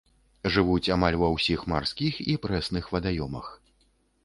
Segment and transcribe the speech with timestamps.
[0.53, 3.55] Жывуць амаль ва ўсіх марскіх і прэсных вадаёмах.